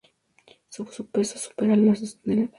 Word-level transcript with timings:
Su 0.67 0.87
peso 1.11 1.37
supera 1.37 1.75
las 1.75 2.01
dos 2.01 2.19
toneladas. 2.23 2.49